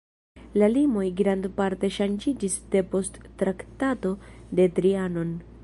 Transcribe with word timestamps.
La 0.61 0.69
limoj 0.75 1.03
grandparte 1.19 1.91
ŝanĝiĝis 1.97 2.57
depost 2.77 3.21
Traktato 3.43 4.15
de 4.61 4.67
Trianon. 4.81 5.41